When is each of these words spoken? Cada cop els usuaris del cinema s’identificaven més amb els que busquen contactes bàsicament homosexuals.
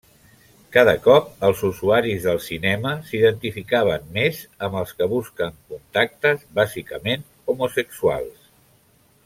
Cada 0.75 0.93
cop 1.07 1.27
els 1.49 1.59
usuaris 1.67 2.25
del 2.29 2.39
cinema 2.45 2.93
s’identificaven 3.09 4.09
més 4.17 4.39
amb 4.69 4.79
els 4.81 4.95
que 5.03 5.09
busquen 5.13 5.61
contactes 5.75 6.49
bàsicament 6.61 7.29
homosexuals. 7.55 8.51